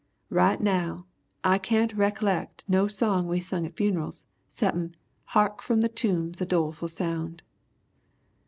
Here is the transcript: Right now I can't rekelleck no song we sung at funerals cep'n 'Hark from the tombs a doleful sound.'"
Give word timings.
Right 0.31 0.59
now 0.59 1.05
I 1.43 1.59
can't 1.59 1.95
rekelleck 1.95 2.63
no 2.67 2.87
song 2.87 3.27
we 3.27 3.39
sung 3.39 3.67
at 3.67 3.77
funerals 3.77 4.25
cep'n 4.49 4.95
'Hark 5.25 5.61
from 5.61 5.81
the 5.81 5.89
tombs 5.89 6.41
a 6.41 6.45
doleful 6.47 6.89
sound.'" 6.89 7.43